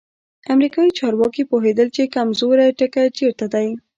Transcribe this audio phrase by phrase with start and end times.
[0.53, 3.67] امریکایي چارواکي پوهېدل چې کمزوری ټکی چیرته دی.